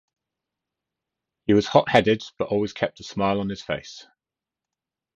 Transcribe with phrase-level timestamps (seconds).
[1.45, 4.07] He was hot-headed but always kept a smile on his face.